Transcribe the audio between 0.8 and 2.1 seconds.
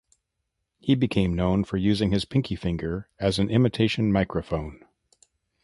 became known for using